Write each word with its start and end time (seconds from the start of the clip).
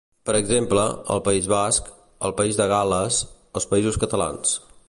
Per 0.27 0.33
exemple: 0.37 0.85
el 1.15 1.21
País 1.27 1.49
Basc, 1.53 1.91
el 2.31 2.35
País 2.41 2.61
de 2.63 2.69
Gal·les, 2.75 3.23
els 3.61 3.73
Països 3.75 4.05
Catalans. 4.07 4.61